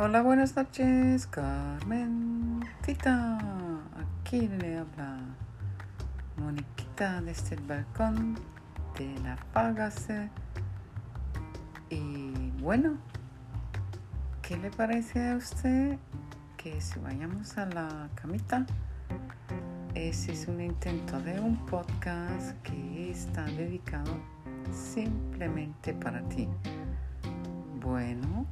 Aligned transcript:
Hola, 0.00 0.22
buenas 0.22 0.54
noches, 0.54 1.26
Carmentita 1.26 1.88
aquí 3.98 4.46
le 4.46 4.78
habla 4.78 5.18
Moniquita 6.36 7.20
desde 7.20 7.56
el 7.56 7.62
este 7.62 7.66
balcón 7.66 8.38
de 8.96 9.18
la 9.24 9.34
Pagase. 9.52 10.30
Y 11.90 12.52
bueno, 12.60 12.96
¿qué 14.40 14.56
le 14.56 14.70
parece 14.70 15.30
a 15.30 15.36
usted 15.36 15.98
que 16.56 16.80
si 16.80 17.00
vayamos 17.00 17.58
a 17.58 17.66
la 17.66 18.08
camita? 18.14 18.66
Ese 19.96 20.30
es 20.30 20.46
un 20.46 20.60
intento 20.60 21.18
de 21.22 21.40
un 21.40 21.56
podcast 21.66 22.52
que 22.62 23.10
está 23.10 23.42
dedicado 23.46 24.16
simplemente 24.70 25.92
para 25.92 26.22
ti. 26.28 26.46
Bueno, 27.80 28.46